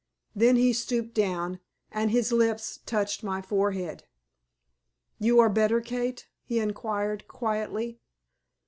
[0.35, 1.59] Then he stooped down,
[1.91, 4.05] and his lips touched my forehead.
[5.19, 7.99] "You are better, Kate?" he inquired, quietly.